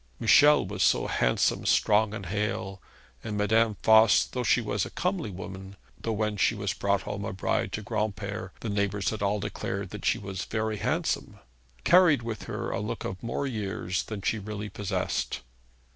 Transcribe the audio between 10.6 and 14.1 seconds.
handsome, carried with her a look of more years